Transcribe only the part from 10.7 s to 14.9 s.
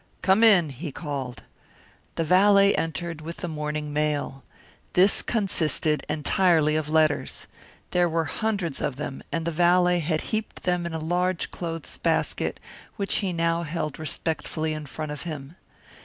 in a large clothes basket which he now held respectfully in